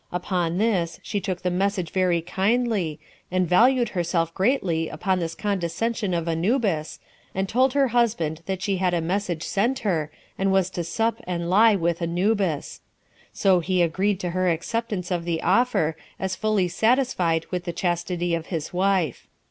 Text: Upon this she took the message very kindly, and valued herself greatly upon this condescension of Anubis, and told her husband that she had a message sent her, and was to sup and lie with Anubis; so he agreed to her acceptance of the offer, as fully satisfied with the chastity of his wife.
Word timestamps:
Upon 0.11 0.57
this 0.57 0.99
she 1.03 1.21
took 1.21 1.43
the 1.43 1.51
message 1.51 1.91
very 1.91 2.21
kindly, 2.23 2.99
and 3.29 3.47
valued 3.47 3.89
herself 3.89 4.33
greatly 4.33 4.89
upon 4.89 5.19
this 5.19 5.35
condescension 5.35 6.15
of 6.15 6.27
Anubis, 6.27 6.99
and 7.35 7.47
told 7.47 7.73
her 7.73 7.89
husband 7.89 8.41
that 8.47 8.63
she 8.63 8.77
had 8.77 8.95
a 8.95 8.99
message 8.99 9.43
sent 9.43 9.77
her, 9.85 10.11
and 10.39 10.51
was 10.51 10.71
to 10.71 10.83
sup 10.83 11.21
and 11.27 11.51
lie 11.51 11.75
with 11.75 12.01
Anubis; 12.01 12.81
so 13.31 13.59
he 13.59 13.83
agreed 13.83 14.19
to 14.21 14.31
her 14.31 14.49
acceptance 14.49 15.11
of 15.11 15.23
the 15.23 15.39
offer, 15.43 15.95
as 16.19 16.35
fully 16.35 16.67
satisfied 16.67 17.45
with 17.51 17.65
the 17.65 17.71
chastity 17.71 18.33
of 18.33 18.47
his 18.47 18.73
wife. 18.73 19.27